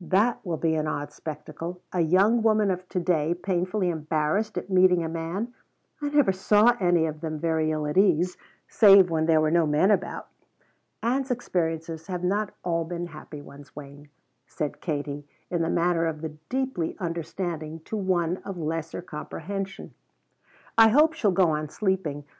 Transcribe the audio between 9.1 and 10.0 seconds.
when there were no men